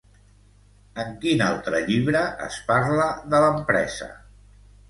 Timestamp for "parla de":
2.71-3.43